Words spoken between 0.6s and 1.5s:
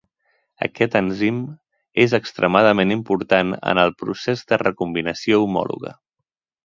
Aquest enzim